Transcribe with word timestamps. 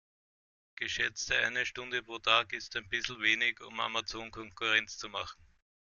Geschätzte 0.77 1.37
eine 1.37 1.63
Stunde 1.63 2.01
pro 2.01 2.17
Tag 2.17 2.53
ist 2.53 2.75
ein 2.75 2.89
bissl 2.89 3.19
wenig, 3.21 3.61
um 3.61 3.79
Amazon 3.79 4.31
Konkurrenz 4.31 4.97
zu 4.97 5.09
machen. 5.09 5.39